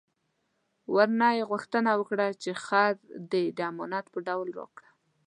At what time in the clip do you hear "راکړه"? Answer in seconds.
4.59-4.89